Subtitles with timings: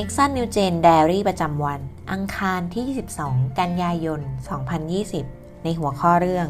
[0.00, 1.80] Nixon New Gen Diary ประจำวัน
[2.12, 2.84] อังคารที่
[3.22, 4.20] 22 กันยายน
[4.92, 6.48] 2020 ในหัวข้อเรื่อง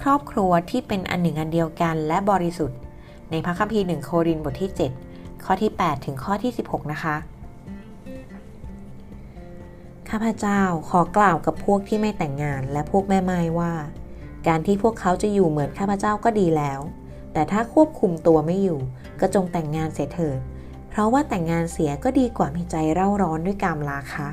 [0.00, 2.78] ครอบครัวที่เป็นอันหนึ่งอันเดียวกันและบริสุทธิ์
[3.30, 4.70] ในพระคัมภีร์หนึ่งโครินบทที่
[5.06, 7.16] 7 ข้อที่ 8 ถึงข้อที่ 16 นะคะ
[10.08, 13.72] ข้าพเจ้าขอกล่าวกับพวกที่ไม่แต่งงานและพวกแม่ไม้ว่า
[14.46, 16.80] การที่พวกเขาจะอยู่เหมือนข้าพเจ้าก็ดีแล้ว
[17.32, 18.78] แต่ถ้าควบคุมตัวไม่อยู่
[19.20, 20.40] ก็จงแต่งงานเสียเถิด
[20.88, 24.28] เพราะว่าแต่งงานเสียก็ดีกว่ามีใจเร่าร้อนด้วยกามราคะ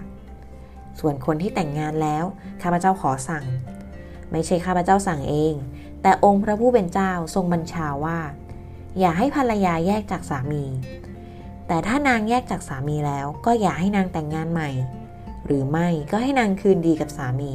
[1.00, 2.26] ส่วนคนที่แต่งงานแล้ว
[2.62, 3.46] ข้าพเจ้าขอสั่ง
[4.32, 5.54] ไม่ใช่ข้าพเจ้าสั่งเอง
[6.02, 8.20] แต่องค์พระผู้เป็นเจ้าทรงบัญชาว่า
[9.00, 10.64] อย่าให้ภรรยาแยกจากสามี
[11.68, 14.70] แต่ถ้านางแยกจากสามีแล้วก็อย่าให้นางแต่งงานใหม่
[15.46, 17.54] หรือไม่ก็ให้นางคืนดีกับสามี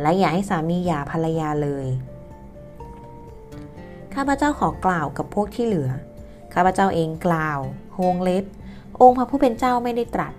[0.00, 1.86] และอย่าให้สามีหย่าภรรยาเลย
[4.14, 5.90] ข้าพเจ้าขอกล่าวกับพวกที่เหลือ
[6.54, 7.60] ข้าพเจ้าเองกล่าว
[7.94, 8.44] โฮงเล็บ
[9.00, 10.34] องค์พระผู้เป็นเจ้าไม่ได้ตรัส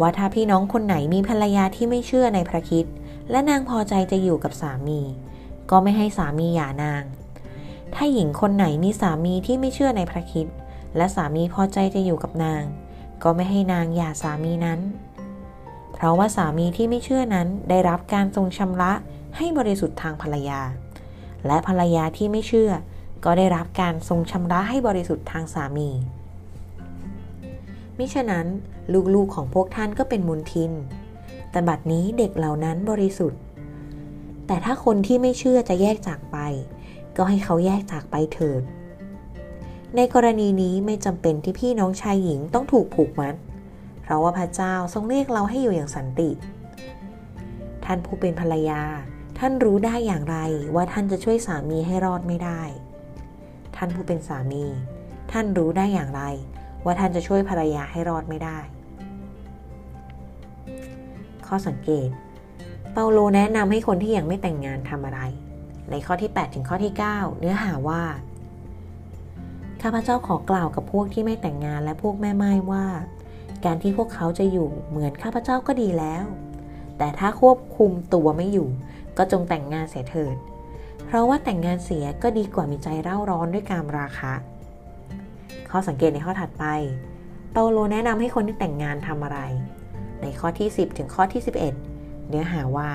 [0.00, 2.86] ว่าถ้าพี่น้องคนไหนมีภรรยาที่ไม่เชื่อในพระคิด
[3.30, 5.00] และนางพอใจจะอยู่กับสามี
[5.70, 7.02] ก็ไม่ให้สามีหย่านาง
[7.94, 10.46] ถ้าหญิงคนไหนมีสามีที่ไม่เชื่อในพระคิด
[10.96, 12.62] และสามีพอใจจะอยู่กับนาง
[13.22, 14.80] ก็ไม่ให้นางหย่าสามีนั้น
[15.92, 18.92] เพราะว่าสามีที่ไม่เชื่อนั้นได้รับการทรงชำระ
[19.36, 20.60] ให้บริสุทธิ์ทางภรรยา
[21.46, 22.70] และภรรยาที่ไม่เชื่อ
[23.24, 25.88] ก็ได้รับการทรงชำระให้บริสุทธิ์ทางสามี
[27.98, 28.46] มิฉะนั้น
[29.14, 30.72] ลูกๆของพวกท่านก็เป็นมุนทิน
[31.50, 33.40] แต่บัดนี้เด็กเหล่านั้นบริสุทธิ์
[34.46, 36.36] แต่ถ้าคนที่ไม่เชื่อจะแยกจากไป
[37.16, 38.62] ก็ให้เขาแยกจากไปเถิด
[39.96, 43.34] ในกรณีนี้ไม่จำเป็นที่พี่น้องชายหญิงต้องถูกผูกมัด
[44.02, 46.30] เพราะว่าพระเจ้าทรงเรียกเราให้อยู่อย่างสันติ
[47.84, 48.82] ท่านผู้เป็นภรรยา
[49.38, 50.38] ท่านรู้ได้อย่างไร
[50.74, 52.62] ว่าท่านจะช่วยสามีให้รอดไม่ได้
[53.82, 54.64] ท่านผู้เป็นสามี
[55.32, 56.22] ท่านรู้ได้อย่างไร
[56.84, 58.58] ว่าท่านจะช่วยภรรยาให้รอดไม่ได้
[61.46, 62.08] ข้อสังเกต
[62.92, 65.20] เปาโลแนะนำให้คนที่ยังไม่แต่งงานทำอะไร
[65.90, 68.02] ในข้อที่ 8 ถึงข้อที่ 9 เนื้อหาว่า
[69.82, 72.86] ข้าพเจ้าขอกล่าวกับพวกที่ไม่แต่งงานและพวกแม่ไม้ว่า
[73.64, 76.24] การที่พวกเขาจะอยู่เหมือนข้าพเจ้าก็ดีแล้ว
[76.98, 78.68] แต่ถ้าควบคุมตัวไม่อยู่
[79.18, 80.36] ก็จงแต่งงานเสียเถิด
[81.10, 84.32] เพราะว่าแต่งงานเสียก็ดีกว่ามีใจเร่าร้อนด้วยการราคะ
[85.70, 86.64] ข้อสังเกตในข้อถัดไป
[87.52, 89.38] เปาโลแนะนำให้คนที่แต่งงานทำอะไร
[90.22, 91.40] ในข้อที่ 10 ถึงข้อที่
[91.84, 92.90] 11 เนื้อหาว่า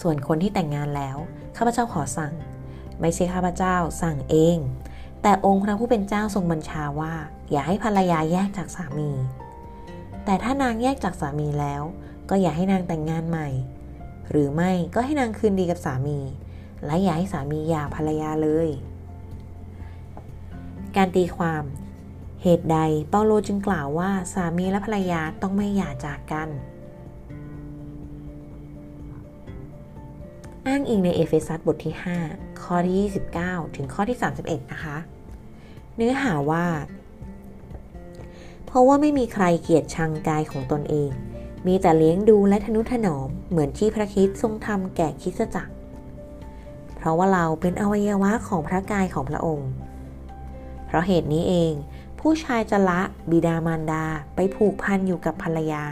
[0.00, 1.16] ส่วนคนที่แต่งงานแล้ว
[1.56, 2.34] ข้าพเจ้าขอสั่ง
[3.00, 4.56] ไม่ใช่ข้าพเจ้าสั่งเอง
[5.22, 7.14] แต่องค์พระผู้เป็นเจ้าทรงบัญชาว่า
[7.50, 9.10] อย่าให้ภรรยาแยกจากสามี
[10.24, 11.82] แต่ถ้านางแยกจากสามีแล้ว
[12.30, 13.48] ก็อย่าให้นางแต่งงานใหม่
[14.30, 16.18] หรือไม่ก็ให้นางคืนดีกับสามี
[16.86, 18.68] และอย่าให้สามีหย่าภรรยาเลย
[20.96, 21.64] การตีความ
[22.42, 26.48] เหตุใดเปาโลจึงกล่าวว่าสามีและภรรยาต้องไม่หย่าจากกัน
[30.66, 31.94] อ้างอิงในเอเฟซัสบทที่
[32.28, 33.10] 5 ข้อที่
[33.40, 34.96] 29 ถึงข้อที่ 31 นะคะ
[35.96, 36.66] เนื้อหาว่า
[38.66, 41.10] เพราะว่าไม่มีใครเกลียดชังกายของตนเอง
[41.66, 45.74] มีแต่เลี้ยงดูและทนุถนอมเหมือนที่พระคิดทรงทำแก่คิสจักร
[46.96, 49.70] เพราะว่าเราเป็นอวัยวะของพระกายของพระองค์
[50.86, 51.72] เพราะเหตุนี้เอง
[52.20, 53.00] ผู้ชายจะละ
[53.30, 54.04] บิดามารดา
[54.34, 55.84] ไปผูกพันอยู่กับภรรยา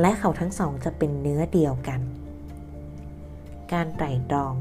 [0.00, 2.00] และเขาทั้งสองจะเป็นเนื้อเดียวกัน
[3.72, 4.54] การไตร่ตรอง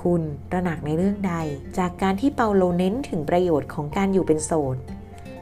[0.00, 1.34] คุณตระหนักในเรื่องใด
[1.78, 4.76] จากการที่เปาโลเน้นถึงประโยชน์ของการอยู่เป็นโสด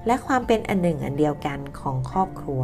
[0.07, 2.63] และความเป็นอันหนึ่งอันเดียวกันของครอบครัว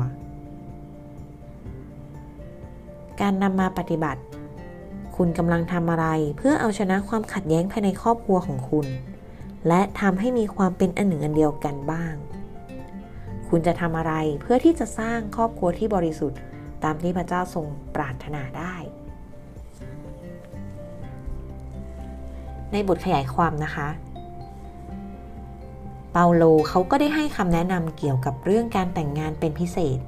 [3.20, 4.20] การนำมาปฏิบัติ
[5.16, 8.86] คุณกำลังทำอะไรเพื่อเอาชนะความขัดแย้งภายในครอบครัวของคุณ
[9.68, 12.14] และทำให้มีความเป็นอันหนึ่งอันเดียวกันบ้าง
[13.48, 16.40] คุณจะทำอะไรเพื่อที่จะสร้างครอบครัวที่บริสุทธิ์
[16.84, 18.74] ตามที่พระเจ้าทรงปรารถนาได้
[22.72, 23.88] ในบทขยายความนะคะ
[26.12, 29.98] เปาโลเขาก็ได้ให้คำแนะนำเกี่ยวกับเรื่องการแต่งงานเป็นพิเศษ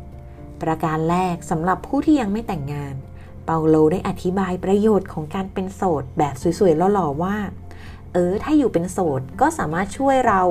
[0.62, 2.94] ประการแรกสำหรับผู้ที่ยังไม่แต่งงาน
[3.47, 7.37] เปาโลได้อธิบายประโยชน์ของการเป็นโสดแบบสวยๆหล่อๆว่า
[8.12, 10.43] เออ ถ้าอยู่เป็นโสดก็สามารถช่วยเรา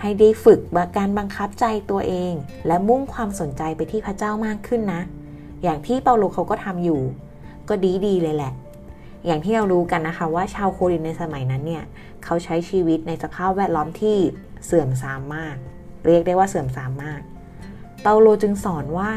[0.00, 0.60] ให้ได้ฝึก
[0.96, 2.32] การบังคับใจตัวเอง
[2.66, 5.02] และมุ่งความสนใจไปที่พระเจ้ามากขึ้นนะ
[5.62, 7.00] อย่างที่เปาโลเขาก็ทำอยู่
[7.68, 8.52] ก็ดีดีเลยแหละ
[9.26, 11.84] อย่างที่เรารู้กันนะคะว่าชาวโครินในสมัยนั้นเนี่ย
[12.24, 14.16] เขาใช้ชีวิตในสภาพแวดล้อมที่
[14.64, 15.56] เสื่อมทรามมาก
[16.06, 17.20] เรียกได้ว่าเสื่อมทรามมาก
[18.02, 19.10] เปาโลจึงสอนว่า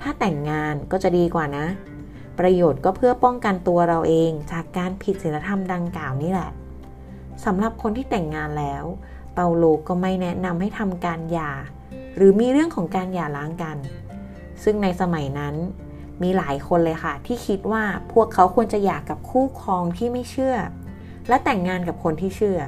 [0.00, 1.66] ถ้าแต่งงานก็จะดีกว่านะ
[2.38, 6.50] ประโยชน์ก็เพื่อป้องกันตัวเราเองจากการผิดศีลธรรมดังกล่าวนี่แหละ
[7.44, 8.84] สำหรับคนที่แต่งงานแล้ว
[9.34, 11.52] เปาโลก็ไม่แนะนำให้ทำการหย่า
[12.16, 13.76] หรือมีเรื่องของการหย่าร้างกัน
[14.62, 15.54] ซึ่งในสมัยนั้น
[16.22, 20.56] มีหลายคนเลยค่ะ ที่คิดว่าพวกเขาควรจะหย่ากับคู่ครองที่ไม่เชื่อ
[21.28, 22.58] และแต่งงานกับคนที่เชื่อ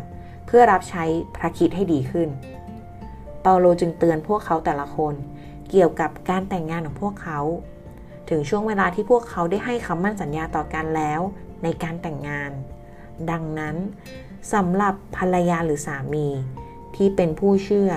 [0.46, 1.04] เพื่อรับใช้
[1.36, 2.28] พระคิดให้ดีขึ้น
[3.42, 5.14] เปาโลจึงเตือนพวกเขาแต่ละคน
[5.70, 7.40] เกี่ยวกับการแต่งงานของพวกเขา
[8.30, 11.20] ถึงช่วงเวลาที่พวกเขาได้ให้คำมั่นสัญญาต่อกันแล้ว
[11.62, 12.50] ในการแต่งงาน
[13.30, 13.76] ดังนั้น
[14.52, 16.26] สำหรับภรรยาหรือสามี
[16.96, 17.90] ที่เป็นผู้เชื่อ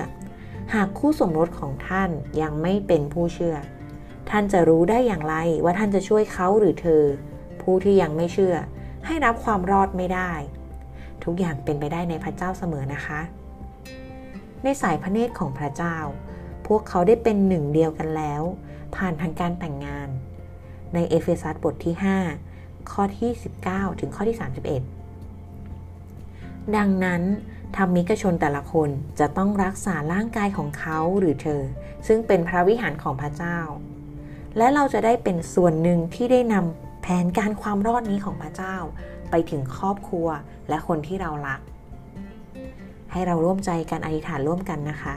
[0.74, 2.10] หากคู่สมรสของท่าน
[2.40, 3.56] ยังไม่เป็นผู้เชื่อ
[4.30, 7.02] ท่านจะรู้ได้อย่างไรว่าท่านจะช่วยเขาหรือเธอ
[7.62, 8.56] ผู้ที่ยังไม่เชื่อ
[9.06, 10.32] ให้รับความรอดไม่ได้
[11.24, 13.20] ทุกอย่างเป็นไปได้ในพระเจ้าเสมอนะคะ
[14.62, 15.96] ในสายพระเนตรของพระเจ้า
[16.66, 18.42] พวกเขาได้เป็นหนึ่งเดียวกันแล้ว
[18.96, 20.08] ผ่านทางการแต่งงาน
[20.94, 21.94] ในเอเฟซัสบทที่
[22.42, 23.30] 5 ข้อที่
[23.64, 24.44] 19 ถึงข้อที่ 31
[26.76, 27.22] ดังนั้น
[27.76, 28.88] ธรรมิกชนแต่ละคน
[29.18, 31.62] จะต้องรักษาร่างกายของเขาหรือเธอ
[32.06, 33.58] ซึ่งเป็นพระวิหารของพระเจ้า
[34.56, 38.76] และเราจะได้เป็นส่วนหนึ่งที่ได้นำแผนการความรอดนี้ของพระเจ้า
[39.30, 40.28] ไปถึงครอบครัว
[40.68, 41.60] และคนที่เรารัก
[43.12, 45.14] ให้เราร่วมใจกันอธิษฐานร่วมกันนะคะ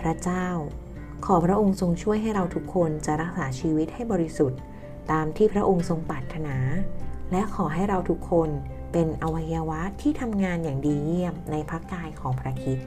[0.00, 0.46] พระเจ้า
[1.26, 4.60] ขอพระองค์ทรงช่วยให้เราทุกคนจะรักษาชีวิตให้บริสุทธิ์
[5.10, 6.56] ตามที่พระองค์ทรงปรารถนา
[7.32, 8.48] และขอให้เราทุกคน
[8.92, 12.82] เป็นอวัยวะที่ทำงานอย่างดีเยี่ยมในพระกายของพระคิดต